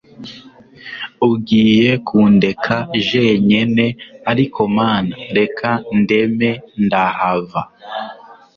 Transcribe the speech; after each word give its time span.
ugiye 1.31 1.89
kundeka 2.07 2.75
jenyene…Ariko 3.07 4.61
Mana 4.77 5.13
reka 5.37 5.69
ndeme 6.01 6.49
ndahava 6.85 7.61